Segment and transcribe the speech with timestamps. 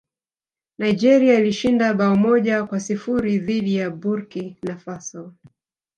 [0.77, 5.33] nigeria ilishinda bao moja kwa sifuri dhidi ya burki na faso